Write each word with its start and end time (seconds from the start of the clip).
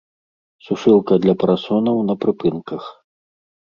Сушылка 0.67 1.13
для 1.27 1.35
парасонаў 1.43 1.97
на 2.09 2.13
прыпынках. 2.25 2.83